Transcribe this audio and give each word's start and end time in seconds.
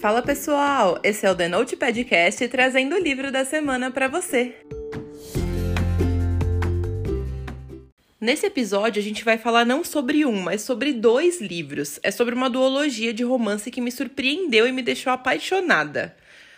Fala 0.00 0.22
pessoal, 0.22 0.98
esse 1.04 1.26
é 1.26 1.30
o 1.30 1.34
The 1.34 1.46
Note 1.46 1.76
Podcast 1.76 2.48
trazendo 2.48 2.96
o 2.96 2.98
livro 2.98 3.30
da 3.30 3.44
semana 3.44 3.90
para 3.90 4.08
você. 4.08 4.54
Nesse 8.18 8.46
episódio 8.46 8.98
a 8.98 9.04
gente 9.04 9.22
vai 9.22 9.36
falar 9.36 9.66
não 9.66 9.84
sobre 9.84 10.24
um, 10.24 10.40
mas 10.40 10.62
sobre 10.62 10.94
dois 10.94 11.42
livros. 11.42 12.00
É 12.02 12.10
sobre 12.10 12.34
uma 12.34 12.48
duologia 12.48 13.12
de 13.12 13.22
romance 13.22 13.70
que 13.70 13.82
me 13.82 13.92
surpreendeu 13.92 14.66
e 14.66 14.72
me 14.72 14.80
deixou 14.80 15.12
apaixonada. 15.12 16.16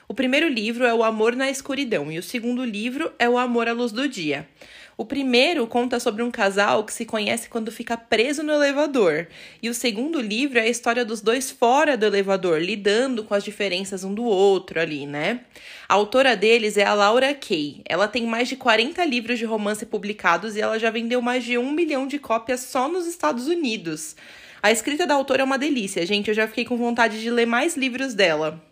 O 0.08 0.14
primeiro 0.14 0.48
livro 0.48 0.84
é 0.84 0.92
O 0.92 1.04
Amor 1.04 1.36
na 1.36 1.50
Escuridão 1.50 2.10
e 2.10 2.18
o 2.18 2.22
segundo 2.22 2.64
livro 2.64 3.12
é 3.18 3.28
O 3.28 3.38
Amor 3.38 3.68
à 3.68 3.72
Luz 3.72 3.92
do 3.92 4.08
Dia. 4.08 4.48
O 4.96 5.06
primeiro 5.06 5.66
conta 5.66 5.98
sobre 5.98 6.22
um 6.22 6.30
casal 6.30 6.84
que 6.84 6.92
se 6.92 7.06
conhece 7.06 7.48
quando 7.48 7.72
fica 7.72 7.96
preso 7.96 8.42
no 8.42 8.52
elevador, 8.52 9.26
e 9.62 9.70
o 9.70 9.74
segundo 9.74 10.20
livro 10.20 10.58
é 10.58 10.62
a 10.62 10.68
história 10.68 11.04
dos 11.04 11.22
dois 11.22 11.50
fora 11.50 11.96
do 11.96 12.04
elevador, 12.04 12.60
lidando 12.60 13.24
com 13.24 13.32
as 13.34 13.42
diferenças 13.42 14.04
um 14.04 14.12
do 14.12 14.24
outro 14.24 14.78
ali, 14.78 15.06
né? 15.06 15.40
A 15.88 15.94
autora 15.94 16.36
deles 16.36 16.76
é 16.76 16.84
a 16.84 16.92
Laura 16.92 17.32
Kay. 17.32 17.80
Ela 17.86 18.06
tem 18.06 18.26
mais 18.26 18.48
de 18.48 18.56
40 18.56 19.02
livros 19.06 19.38
de 19.38 19.46
romance 19.46 19.86
publicados 19.86 20.56
e 20.56 20.60
ela 20.60 20.78
já 20.78 20.90
vendeu 20.90 21.22
mais 21.22 21.42
de 21.42 21.56
um 21.56 21.72
milhão 21.72 22.06
de 22.06 22.18
cópias 22.18 22.60
só 22.60 22.86
nos 22.86 23.06
Estados 23.06 23.46
Unidos. 23.46 24.14
A 24.62 24.70
escrita 24.70 25.06
da 25.06 25.14
autora 25.14 25.42
é 25.42 25.44
uma 25.44 25.58
delícia, 25.58 26.04
gente. 26.04 26.28
Eu 26.28 26.34
já 26.34 26.46
fiquei 26.46 26.64
com 26.64 26.76
vontade 26.76 27.20
de 27.20 27.30
ler 27.30 27.46
mais 27.46 27.76
livros 27.76 28.14
dela. 28.14 28.62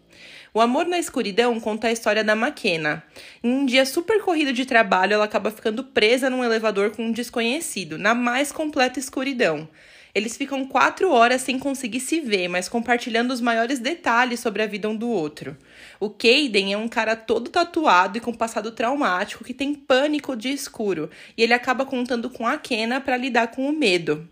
O 0.53 0.61
Amor 0.61 0.85
na 0.87 0.99
Escuridão 0.99 1.61
conta 1.61 1.87
a 1.87 1.93
história 1.93 2.25
da 2.25 2.35
Maquena. 2.35 3.05
Em 3.41 3.53
um 3.53 3.65
dia 3.65 3.87
super 3.87 4.21
corrido 4.21 4.53
de 4.53 4.67
trabalho, 4.67 5.15
ela 5.15 5.25
acaba 5.25 5.49
ficando 5.49 5.85
presa 5.85 6.29
num 6.29 6.43
elevador 6.43 6.91
com 6.91 7.05
um 7.05 7.13
desconhecido, 7.13 7.97
na 7.97 8.17
mais 8.17 8.51
completa 8.51 8.99
escuridão. 8.99 9.69
Eles 10.13 10.37
ficam 10.37 10.67
quatro 10.67 11.13
horas 11.13 11.43
sem 11.43 11.57
conseguir 11.57 12.01
se 12.01 12.19
ver, 12.19 12.49
mas 12.49 12.69
compartilhando 12.69 13.33
os 13.33 13.41
maiores 13.41 13.79
detalhes 13.79 14.41
sobre 14.41 14.61
a 14.61 14.67
vida 14.67 14.89
um 14.89 14.97
do 14.97 15.09
outro. 15.09 15.57
O 16.01 16.11
Caden 16.11 16.73
é 16.73 16.77
um 16.77 16.89
cara 16.89 17.14
todo 17.14 17.48
tatuado 17.48 18.19
e 18.19 18.20
com 18.20 18.35
passado 18.35 18.73
traumático 18.73 19.45
que 19.45 19.55
tem 19.55 19.73
pânico 19.73 20.35
de 20.35 20.48
escuro, 20.48 21.09
e 21.37 21.45
ele 21.45 21.55
acaba 21.55 21.87
contando 21.87 22.29
com 22.29 22.45
a 22.45 22.59
Kena 22.59 23.01
para 23.01 23.17
lidar 23.17 23.53
com 23.53 23.69
o 23.69 23.73
medo. 23.73 24.29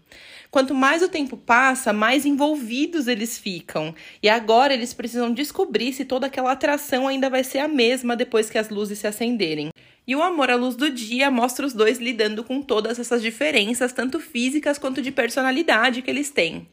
Quanto 0.50 0.74
mais 0.74 1.02
o 1.02 1.08
tempo 1.08 1.36
passa, 1.36 1.92
mais 1.92 2.24
envolvidos 2.24 3.06
eles 3.06 3.36
ficam. 3.38 3.94
E 4.22 4.28
agora 4.28 4.72
eles 4.72 4.94
precisam 4.94 5.32
descobrir 5.32 5.92
se 5.92 6.06
toda 6.06 6.26
aquela 6.26 6.52
atração 6.52 7.06
ainda 7.06 7.28
vai 7.28 7.44
ser 7.44 7.58
a 7.58 7.68
mesma 7.68 8.16
depois 8.16 8.48
que 8.48 8.56
as 8.56 8.70
luzes 8.70 8.98
se 8.98 9.06
acenderem. 9.06 9.70
E 10.06 10.16
o 10.16 10.22
Amor 10.22 10.50
à 10.50 10.56
Luz 10.56 10.74
do 10.74 10.90
Dia 10.90 11.30
mostra 11.30 11.66
os 11.66 11.74
dois 11.74 11.98
lidando 11.98 12.42
com 12.42 12.62
todas 12.62 12.98
essas 12.98 13.20
diferenças, 13.20 13.92
tanto 13.92 14.18
físicas 14.18 14.78
quanto 14.78 15.02
de 15.02 15.12
personalidade 15.12 16.00
que 16.00 16.10
eles 16.10 16.30
têm. 16.30 16.66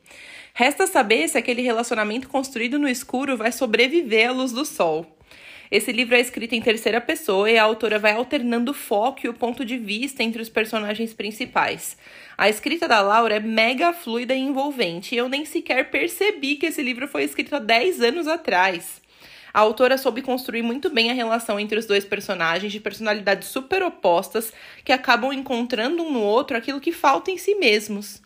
Resta 0.53 0.87
saber 0.87 1.27
se 1.27 1.37
aquele 1.37 1.61
relacionamento 1.61 2.29
construído 2.29 2.79
no 2.79 2.87
escuro 2.87 3.35
vai 3.35 3.51
sobreviver 3.51 4.29
à 4.29 4.31
luz 4.31 4.53
do 4.53 4.63
sol. 4.63 5.14
Esse 5.71 5.91
livro 5.91 6.15
é 6.15 6.19
escrito 6.19 6.53
em 6.53 6.61
terceira 6.61 7.01
pessoa 7.01 7.49
e 7.49 7.57
a 7.57 7.63
autora 7.63 7.97
vai 7.97 8.13
alternando 8.13 8.71
o 8.71 8.73
foco 8.73 9.21
e 9.23 9.29
o 9.29 9.33
ponto 9.33 9.65
de 9.65 9.77
vista 9.77 10.21
entre 10.21 10.41
os 10.41 10.49
personagens 10.49 11.13
principais. 11.13 11.97
A 12.37 12.47
escrita 12.47 12.87
da 12.87 13.01
Laura 13.01 13.35
é 13.35 13.39
mega 13.39 13.91
fluida 13.93 14.35
e 14.35 14.39
envolvente, 14.39 15.15
e 15.15 15.17
eu 15.17 15.27
nem 15.27 15.45
sequer 15.45 15.89
percebi 15.89 16.55
que 16.55 16.67
esse 16.67 16.83
livro 16.83 17.07
foi 17.07 17.23
escrito 17.23 17.55
há 17.55 17.59
10 17.59 18.01
anos 18.01 18.27
atrás. 18.27 19.01
A 19.53 19.61
autora 19.61 19.97
soube 19.97 20.21
construir 20.21 20.61
muito 20.61 20.89
bem 20.89 21.09
a 21.09 21.13
relação 21.13 21.57
entre 21.57 21.79
os 21.79 21.85
dois 21.85 22.03
personagens 22.03 22.73
de 22.73 22.79
personalidades 22.79 23.47
super 23.47 23.81
opostas 23.83 24.51
que 24.83 24.91
acabam 24.91 25.31
encontrando 25.31 26.03
um 26.03 26.11
no 26.11 26.19
outro 26.19 26.57
aquilo 26.57 26.81
que 26.81 26.91
falta 26.91 27.31
em 27.31 27.37
si 27.37 27.55
mesmos. 27.55 28.21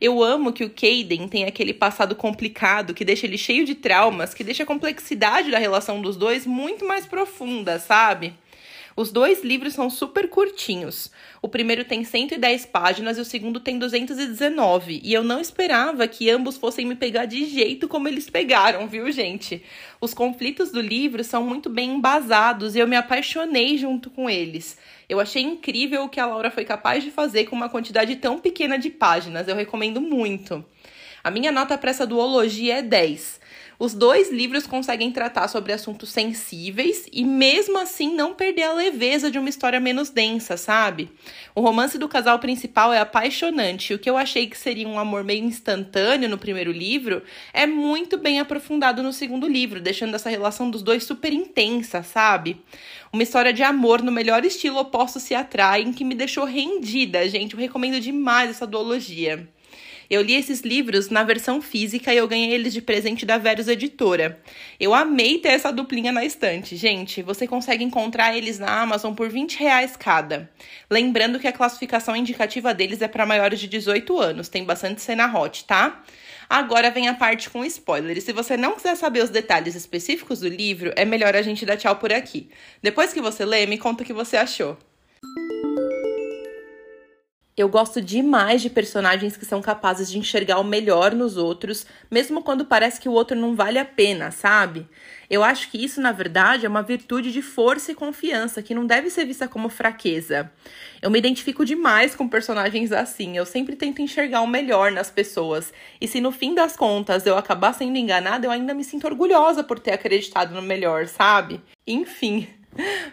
Eu 0.00 0.22
amo 0.22 0.52
que 0.52 0.64
o 0.64 0.70
Caden 0.70 1.28
tem 1.28 1.44
aquele 1.44 1.74
passado 1.74 2.16
complicado 2.16 2.94
que 2.94 3.04
deixa 3.04 3.26
ele 3.26 3.36
cheio 3.36 3.66
de 3.66 3.74
traumas, 3.74 4.32
que 4.32 4.42
deixa 4.42 4.62
a 4.62 4.66
complexidade 4.66 5.50
da 5.50 5.58
relação 5.58 6.00
dos 6.00 6.16
dois 6.16 6.46
muito 6.46 6.86
mais 6.86 7.04
profunda, 7.04 7.78
sabe? 7.78 8.32
Os 9.00 9.10
dois 9.10 9.42
livros 9.42 9.72
são 9.72 9.88
super 9.88 10.28
curtinhos. 10.28 11.10
O 11.40 11.48
primeiro 11.48 11.86
tem 11.86 12.04
110 12.04 12.66
páginas 12.66 13.16
e 13.16 13.22
o 13.22 13.24
segundo 13.24 13.58
tem 13.58 13.78
219. 13.78 15.00
E 15.02 15.14
eu 15.14 15.24
não 15.24 15.40
esperava 15.40 16.06
que 16.06 16.28
ambos 16.28 16.58
fossem 16.58 16.84
me 16.84 16.94
pegar 16.94 17.24
de 17.24 17.46
jeito 17.46 17.88
como 17.88 18.08
eles 18.08 18.28
pegaram, 18.28 18.86
viu, 18.86 19.10
gente? 19.10 19.64
Os 20.02 20.12
conflitos 20.12 20.70
do 20.70 20.82
livro 20.82 21.24
são 21.24 21.42
muito 21.42 21.70
bem 21.70 21.94
embasados 21.94 22.76
e 22.76 22.78
eu 22.78 22.86
me 22.86 22.94
apaixonei 22.94 23.78
junto 23.78 24.10
com 24.10 24.28
eles. 24.28 24.76
Eu 25.08 25.18
achei 25.18 25.42
incrível 25.42 26.04
o 26.04 26.08
que 26.10 26.20
a 26.20 26.26
Laura 26.26 26.50
foi 26.50 26.66
capaz 26.66 27.02
de 27.02 27.10
fazer 27.10 27.46
com 27.46 27.56
uma 27.56 27.70
quantidade 27.70 28.16
tão 28.16 28.38
pequena 28.38 28.78
de 28.78 28.90
páginas. 28.90 29.48
Eu 29.48 29.56
recomendo 29.56 29.98
muito. 29.98 30.62
A 31.22 31.30
minha 31.30 31.52
nota 31.52 31.76
para 31.76 31.90
essa 31.90 32.06
duologia 32.06 32.78
é 32.78 32.82
10. 32.82 33.40
Os 33.78 33.94
dois 33.94 34.30
livros 34.30 34.66
conseguem 34.66 35.10
tratar 35.10 35.48
sobre 35.48 35.72
assuntos 35.72 36.10
sensíveis 36.10 37.06
e, 37.10 37.24
mesmo 37.24 37.78
assim, 37.78 38.14
não 38.14 38.34
perder 38.34 38.64
a 38.64 38.74
leveza 38.74 39.30
de 39.30 39.38
uma 39.38 39.48
história 39.48 39.80
menos 39.80 40.10
densa, 40.10 40.58
sabe? 40.58 41.10
O 41.54 41.62
romance 41.62 41.96
do 41.96 42.06
casal 42.06 42.38
principal 42.38 42.92
é 42.92 42.98
apaixonante. 42.98 43.94
O 43.94 43.98
que 43.98 44.08
eu 44.08 44.18
achei 44.18 44.46
que 44.46 44.58
seria 44.58 44.86
um 44.86 44.98
amor 44.98 45.24
meio 45.24 45.42
instantâneo 45.44 46.28
no 46.28 46.36
primeiro 46.36 46.70
livro 46.70 47.22
é 47.54 47.66
muito 47.66 48.18
bem 48.18 48.38
aprofundado 48.38 49.02
no 49.02 49.14
segundo 49.14 49.48
livro, 49.48 49.80
deixando 49.80 50.14
essa 50.14 50.28
relação 50.28 50.70
dos 50.70 50.82
dois 50.82 51.04
super 51.04 51.32
intensa, 51.32 52.02
sabe? 52.02 52.62
Uma 53.10 53.22
história 53.22 53.52
de 53.52 53.62
amor 53.62 54.02
no 54.02 54.12
melhor 54.12 54.44
estilo 54.44 54.78
opostos 54.78 55.22
se 55.22 55.34
atraem 55.34 55.90
que 55.90 56.04
me 56.04 56.14
deixou 56.14 56.44
rendida, 56.44 57.26
gente. 57.30 57.54
Eu 57.54 57.60
recomendo 57.60 57.98
demais 57.98 58.50
essa 58.50 58.66
duologia. 58.66 59.48
Eu 60.10 60.22
li 60.22 60.34
esses 60.34 60.62
livros 60.62 61.08
na 61.08 61.22
versão 61.22 61.62
física 61.62 62.12
e 62.12 62.16
eu 62.16 62.26
ganhei 62.26 62.52
eles 62.52 62.72
de 62.72 62.82
presente 62.82 63.24
da 63.24 63.38
Verus 63.38 63.68
Editora. 63.68 64.42
Eu 64.80 64.92
amei 64.92 65.38
ter 65.38 65.50
essa 65.50 65.72
duplinha 65.72 66.10
na 66.10 66.24
estante. 66.24 66.74
Gente, 66.74 67.22
você 67.22 67.46
consegue 67.46 67.84
encontrar 67.84 68.36
eles 68.36 68.58
na 68.58 68.80
Amazon 68.82 69.14
por 69.14 69.28
20 69.28 69.56
reais 69.60 69.96
cada. 69.96 70.50
Lembrando 70.90 71.38
que 71.38 71.46
a 71.46 71.52
classificação 71.52 72.16
indicativa 72.16 72.74
deles 72.74 73.00
é 73.00 73.06
para 73.06 73.24
maiores 73.24 73.60
de 73.60 73.68
18 73.68 74.18
anos. 74.18 74.48
Tem 74.48 74.64
bastante 74.64 75.00
cena 75.00 75.32
hot, 75.32 75.64
tá? 75.64 76.02
Agora 76.48 76.90
vem 76.90 77.06
a 77.06 77.14
parte 77.14 77.48
com 77.48 77.64
spoiler. 77.64 78.18
E 78.18 78.20
se 78.20 78.32
você 78.32 78.56
não 78.56 78.74
quiser 78.74 78.96
saber 78.96 79.22
os 79.22 79.30
detalhes 79.30 79.76
específicos 79.76 80.40
do 80.40 80.48
livro, 80.48 80.92
é 80.96 81.04
melhor 81.04 81.36
a 81.36 81.42
gente 81.42 81.64
dar 81.64 81.76
tchau 81.76 81.94
por 81.94 82.12
aqui. 82.12 82.50
Depois 82.82 83.12
que 83.12 83.20
você 83.20 83.44
lê, 83.44 83.64
me 83.64 83.78
conta 83.78 84.02
o 84.02 84.06
que 84.06 84.12
você 84.12 84.36
achou. 84.36 84.76
Eu 87.60 87.68
gosto 87.68 88.00
demais 88.00 88.62
de 88.62 88.70
personagens 88.70 89.36
que 89.36 89.44
são 89.44 89.60
capazes 89.60 90.10
de 90.10 90.18
enxergar 90.18 90.58
o 90.58 90.64
melhor 90.64 91.14
nos 91.14 91.36
outros, 91.36 91.86
mesmo 92.10 92.42
quando 92.42 92.64
parece 92.64 92.98
que 92.98 93.06
o 93.06 93.12
outro 93.12 93.36
não 93.36 93.54
vale 93.54 93.78
a 93.78 93.84
pena, 93.84 94.30
sabe? 94.30 94.88
Eu 95.28 95.44
acho 95.44 95.70
que 95.70 95.84
isso, 95.84 96.00
na 96.00 96.10
verdade, 96.10 96.64
é 96.64 96.68
uma 96.70 96.82
virtude 96.82 97.30
de 97.30 97.42
força 97.42 97.92
e 97.92 97.94
confiança 97.94 98.62
que 98.62 98.74
não 98.74 98.86
deve 98.86 99.10
ser 99.10 99.26
vista 99.26 99.46
como 99.46 99.68
fraqueza. 99.68 100.50
Eu 101.02 101.10
me 101.10 101.18
identifico 101.18 101.62
demais 101.62 102.14
com 102.14 102.26
personagens 102.26 102.92
assim. 102.92 103.36
Eu 103.36 103.44
sempre 103.44 103.76
tento 103.76 104.00
enxergar 104.00 104.40
o 104.40 104.46
melhor 104.46 104.90
nas 104.90 105.10
pessoas. 105.10 105.70
E 106.00 106.08
se 106.08 106.18
no 106.18 106.32
fim 106.32 106.54
das 106.54 106.74
contas 106.74 107.26
eu 107.26 107.36
acabar 107.36 107.74
sendo 107.74 107.98
enganada, 107.98 108.46
eu 108.46 108.50
ainda 108.50 108.72
me 108.72 108.82
sinto 108.82 109.06
orgulhosa 109.06 109.62
por 109.62 109.78
ter 109.78 109.92
acreditado 109.92 110.54
no 110.54 110.62
melhor, 110.62 111.06
sabe? 111.06 111.60
Enfim. 111.86 112.48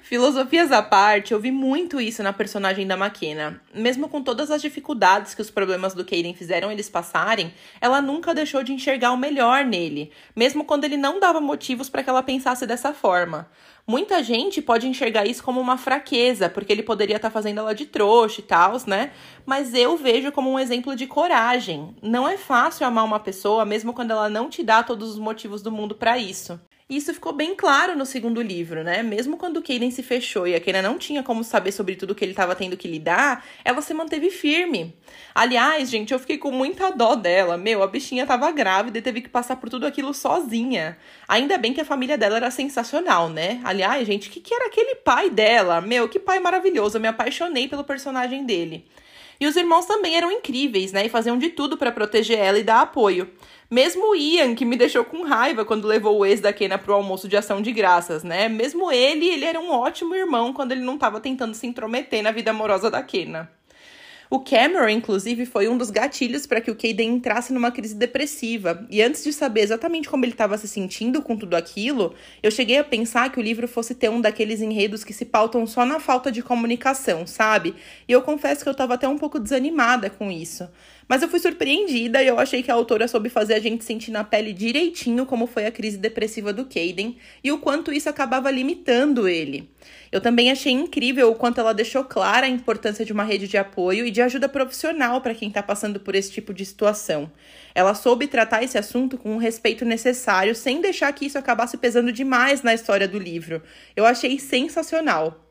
Filosofias 0.03 0.71
à 0.71 0.81
parte, 0.81 1.33
eu 1.33 1.39
vi 1.39 1.51
muito 1.51 1.99
isso 1.99 2.21
na 2.21 2.31
personagem 2.31 2.85
da 2.85 2.95
Maquena. 2.95 3.59
Mesmo 3.73 4.07
com 4.07 4.21
todas 4.21 4.51
as 4.51 4.61
dificuldades 4.61 5.33
que 5.33 5.41
os 5.41 5.49
problemas 5.49 5.93
do 5.93 6.05
Kaden 6.05 6.33
fizeram 6.33 6.71
eles 6.71 6.89
passarem, 6.89 7.53
ela 7.81 8.01
nunca 8.01 8.33
deixou 8.33 8.63
de 8.63 8.71
enxergar 8.71 9.11
o 9.11 9.17
melhor 9.17 9.65
nele, 9.65 10.11
mesmo 10.35 10.63
quando 10.63 10.83
ele 10.83 10.95
não 10.95 11.19
dava 11.19 11.41
motivos 11.41 11.89
para 11.89 12.03
que 12.03 12.09
ela 12.09 12.23
pensasse 12.23 12.65
dessa 12.65 12.93
forma. 12.93 13.49
Muita 13.85 14.21
gente 14.21 14.61
pode 14.61 14.87
enxergar 14.87 15.25
isso 15.25 15.43
como 15.43 15.61
uma 15.61 15.77
fraqueza, 15.77 16.49
porque 16.49 16.71
ele 16.71 16.83
poderia 16.83 17.15
estar 17.15 17.29
tá 17.29 17.33
fazendo 17.33 17.59
ela 17.59 17.73
de 17.73 17.85
trouxa 17.85 18.41
e 18.41 18.43
tal, 18.43 18.73
né? 18.85 19.11
Mas 19.45 19.73
eu 19.73 19.95
vejo 19.95 20.31
como 20.31 20.51
um 20.51 20.59
exemplo 20.59 20.93
de 20.95 21.07
coragem. 21.07 21.95
Não 22.01 22.27
é 22.27 22.37
fácil 22.37 22.85
amar 22.85 23.05
uma 23.05 23.19
pessoa, 23.19 23.65
mesmo 23.65 23.93
quando 23.93 24.11
ela 24.11 24.29
não 24.29 24.49
te 24.49 24.61
dá 24.61 24.83
todos 24.83 25.11
os 25.11 25.17
motivos 25.17 25.61
do 25.61 25.71
mundo 25.71 25.95
para 25.95 26.17
isso. 26.17 26.59
E 26.89 26.95
isso 26.95 27.13
ficou 27.13 27.33
bem 27.33 27.53
claro 27.53 27.97
no 27.97 28.05
segundo 28.05 28.41
livro, 28.41 28.81
né? 28.81 29.03
Mesmo 29.03 29.35
quando 29.35 29.61
Kaden 29.61 29.91
se 29.91 30.01
fechou 30.01 30.47
e 30.47 30.55
a 30.55 30.59
Kena 30.59 30.81
não 30.81 30.97
tinha 30.97 31.21
como 31.21 31.43
saber 31.43 31.73
sobre 31.73 31.97
tudo 31.97 32.15
que 32.15 32.23
ele 32.23 32.31
estava 32.31 32.55
tendo 32.55 32.77
que 32.77 32.87
lidar, 32.87 33.45
ela 33.65 33.81
se 33.81 33.93
manteve 33.93 34.29
firme. 34.29 34.95
Aliás, 35.35 35.89
gente, 35.89 36.13
eu 36.13 36.19
fiquei 36.19 36.37
com 36.37 36.49
muita 36.49 36.89
dó 36.91 37.13
dela. 37.13 37.57
Meu, 37.57 37.83
a 37.83 37.87
bichinha 37.87 38.23
estava 38.23 38.49
grávida 38.51 38.99
e 38.99 39.01
teve 39.01 39.19
que 39.19 39.27
passar 39.27 39.57
por 39.57 39.69
tudo 39.69 39.85
aquilo 39.85 40.13
sozinha. 40.13 40.97
Ainda 41.27 41.57
bem 41.57 41.73
que 41.73 41.81
a 41.81 41.85
família 41.85 42.17
dela 42.17 42.37
era 42.37 42.49
sensacional, 42.49 43.27
né? 43.27 43.59
Aliás, 43.65 44.07
gente, 44.07 44.29
o 44.29 44.31
que, 44.31 44.39
que 44.39 44.53
era 44.53 44.67
aquele 44.67 44.95
pai 44.95 45.29
dela? 45.29 45.81
Meu, 45.81 46.07
que 46.07 46.19
pai 46.19 46.39
maravilhoso. 46.39 46.95
Eu 46.95 47.01
me 47.01 47.07
apaixonei 47.09 47.67
pelo 47.67 47.83
personagem 47.83 48.45
dele. 48.45 48.85
E 49.39 49.47
os 49.47 49.55
irmãos 49.55 49.85
também 49.85 50.15
eram 50.15 50.31
incríveis, 50.31 50.91
né? 50.91 51.05
E 51.05 51.09
faziam 51.09 51.37
de 51.37 51.49
tudo 51.49 51.77
para 51.77 51.91
proteger 51.91 52.39
ela 52.39 52.57
e 52.57 52.63
dar 52.63 52.81
apoio. 52.81 53.29
Mesmo 53.69 54.11
o 54.11 54.15
Ian, 54.15 54.55
que 54.55 54.63
me 54.63 54.77
deixou 54.77 55.03
com 55.03 55.23
raiva 55.23 55.65
quando 55.65 55.87
levou 55.87 56.17
o 56.17 56.25
ex 56.25 56.39
da 56.39 56.53
Kena 56.53 56.77
pro 56.77 56.93
almoço 56.93 57.27
de 57.27 57.35
ação 57.35 57.61
de 57.61 57.71
graças, 57.71 58.23
né? 58.23 58.47
Mesmo 58.47 58.91
ele, 58.91 59.27
ele 59.27 59.45
era 59.45 59.59
um 59.59 59.71
ótimo 59.71 60.15
irmão 60.15 60.53
quando 60.53 60.71
ele 60.71 60.81
não 60.81 60.95
estava 60.95 61.19
tentando 61.19 61.53
se 61.53 61.67
intrometer 61.67 62.23
na 62.23 62.31
vida 62.31 62.51
amorosa 62.51 62.89
da 62.89 63.03
Kena. 63.03 63.56
O 64.29 64.41
Cameron, 64.41 64.89
inclusive, 64.89 65.45
foi 65.45 65.69
um 65.69 65.77
dos 65.77 65.89
gatilhos 65.89 66.45
para 66.45 66.59
que 66.59 66.69
o 66.69 66.75
Caden 66.75 67.13
entrasse 67.13 67.53
numa 67.53 67.71
crise 67.71 67.95
depressiva. 67.95 68.85
E 68.89 69.01
antes 69.01 69.23
de 69.23 69.31
saber 69.31 69.61
exatamente 69.61 70.09
como 70.09 70.25
ele 70.25 70.33
estava 70.33 70.57
se 70.57 70.67
sentindo 70.67 71.21
com 71.21 71.37
tudo 71.37 71.55
aquilo, 71.55 72.13
eu 72.43 72.51
cheguei 72.51 72.77
a 72.77 72.83
pensar 72.83 73.31
que 73.31 73.39
o 73.39 73.41
livro 73.43 73.69
fosse 73.69 73.95
ter 73.95 74.09
um 74.09 74.19
daqueles 74.19 74.59
enredos 74.61 75.05
que 75.05 75.13
se 75.13 75.23
pautam 75.23 75.65
só 75.65 75.85
na 75.85 75.97
falta 75.97 76.29
de 76.29 76.43
comunicação, 76.43 77.25
sabe? 77.25 77.73
E 78.05 78.11
eu 78.11 78.21
confesso 78.21 78.63
que 78.63 78.69
eu 78.69 78.73
estava 78.73 78.95
até 78.95 79.07
um 79.07 79.17
pouco 79.17 79.39
desanimada 79.39 80.09
com 80.09 80.29
isso. 80.29 80.67
Mas 81.07 81.21
eu 81.21 81.29
fui 81.29 81.39
surpreendida 81.39 82.21
e 82.21 82.27
eu 82.27 82.37
achei 82.37 82.61
que 82.61 82.69
a 82.69 82.73
autora 82.73 83.07
soube 83.07 83.29
fazer 83.29 83.53
a 83.53 83.59
gente 83.59 83.83
sentir 83.83 84.11
na 84.11 84.23
pele 84.23 84.51
direitinho 84.51 85.25
como 85.25 85.47
foi 85.47 85.65
a 85.65 85.71
crise 85.71 85.97
depressiva 85.97 86.51
do 86.51 86.65
Caden 86.65 87.17
e 87.43 87.51
o 87.51 87.59
quanto 87.59 87.93
isso 87.93 88.09
acabava 88.09 88.51
limitando 88.51 89.27
ele. 89.27 89.69
Eu 90.11 90.19
também 90.19 90.51
achei 90.51 90.71
incrível 90.71 91.31
o 91.31 91.35
quanto 91.35 91.59
ela 91.59 91.73
deixou 91.73 92.03
clara 92.03 92.45
a 92.45 92.49
importância 92.49 93.05
de 93.05 93.13
uma 93.13 93.23
rede 93.23 93.47
de 93.47 93.57
apoio 93.57 94.05
e 94.05 94.11
de 94.11 94.21
ajuda 94.21 94.49
profissional 94.49 95.21
para 95.21 95.33
quem 95.33 95.47
está 95.47 95.63
passando 95.63 95.99
por 95.99 96.15
esse 96.15 96.31
tipo 96.31 96.53
de 96.53 96.65
situação. 96.65 97.31
Ela 97.73 97.93
soube 97.93 98.27
tratar 98.27 98.63
esse 98.63 98.77
assunto 98.77 99.17
com 99.17 99.35
o 99.35 99.39
respeito 99.39 99.85
necessário, 99.85 100.55
sem 100.55 100.81
deixar 100.81 101.11
que 101.13 101.25
isso 101.25 101.37
acabasse 101.37 101.77
pesando 101.77 102.11
demais 102.11 102.61
na 102.61 102.73
história 102.73 103.07
do 103.07 103.19
livro. 103.19 103.61
Eu 103.95 104.05
achei 104.05 104.39
sensacional. 104.39 105.46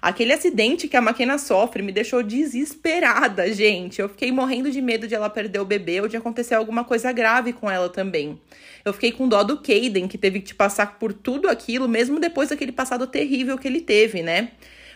Aquele 0.00 0.32
acidente 0.32 0.86
que 0.86 0.96
a 0.96 1.00
máquina 1.00 1.38
sofre 1.38 1.82
me 1.82 1.90
deixou 1.90 2.22
desesperada, 2.22 3.52
gente. 3.52 4.00
Eu 4.00 4.08
fiquei 4.08 4.30
morrendo 4.30 4.70
de 4.70 4.80
medo 4.80 5.08
de 5.08 5.14
ela 5.14 5.28
perder 5.28 5.58
o 5.58 5.64
bebê 5.64 6.00
ou 6.00 6.08
de 6.08 6.16
acontecer 6.16 6.54
alguma 6.54 6.84
coisa 6.84 7.10
grave 7.10 7.52
com 7.52 7.70
ela 7.70 7.88
também. 7.88 8.40
Eu 8.84 8.92
fiquei 8.92 9.10
com 9.10 9.28
dó 9.28 9.42
do 9.42 9.56
Caden, 9.56 10.06
que 10.06 10.16
teve 10.16 10.40
que 10.40 10.54
passar 10.54 10.98
por 10.98 11.12
tudo 11.12 11.48
aquilo, 11.48 11.88
mesmo 11.88 12.20
depois 12.20 12.50
daquele 12.50 12.72
passado 12.72 13.06
terrível 13.06 13.58
que 13.58 13.66
ele 13.66 13.80
teve, 13.80 14.22
né? 14.22 14.52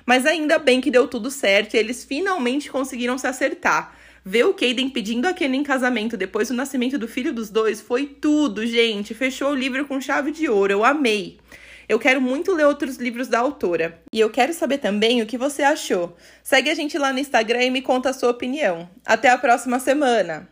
Mas 0.06 0.24
ainda 0.24 0.58
bem 0.58 0.80
que 0.80 0.90
deu 0.90 1.08
tudo 1.08 1.30
certo 1.30 1.74
e 1.74 1.78
eles 1.78 2.04
finalmente 2.04 2.70
conseguiram 2.70 3.18
se 3.18 3.26
acertar. 3.26 3.96
Ver 4.24 4.44
o 4.44 4.54
Caden 4.54 4.88
pedindo 4.88 5.26
a 5.26 5.32
Kenny 5.32 5.58
em 5.58 5.62
casamento 5.64 6.16
depois 6.16 6.46
do 6.46 6.54
nascimento 6.54 6.96
do 6.96 7.08
filho 7.08 7.32
dos 7.32 7.50
dois 7.50 7.80
foi 7.80 8.06
tudo, 8.06 8.64
gente. 8.64 9.14
Fechou 9.14 9.50
o 9.50 9.54
livro 9.54 9.84
com 9.84 10.00
chave 10.00 10.30
de 10.30 10.48
ouro. 10.48 10.72
Eu 10.72 10.84
amei. 10.84 11.38
Eu 11.92 11.98
quero 11.98 12.22
muito 12.22 12.54
ler 12.54 12.64
outros 12.64 12.96
livros 12.96 13.28
da 13.28 13.38
autora. 13.38 14.00
E 14.10 14.18
eu 14.18 14.30
quero 14.30 14.54
saber 14.54 14.78
também 14.78 15.20
o 15.20 15.26
que 15.26 15.36
você 15.36 15.62
achou. 15.62 16.16
Segue 16.42 16.70
a 16.70 16.74
gente 16.74 16.96
lá 16.96 17.12
no 17.12 17.18
Instagram 17.18 17.64
e 17.64 17.70
me 17.70 17.82
conta 17.82 18.08
a 18.08 18.12
sua 18.14 18.30
opinião. 18.30 18.88
Até 19.04 19.28
a 19.28 19.36
próxima 19.36 19.78
semana! 19.78 20.48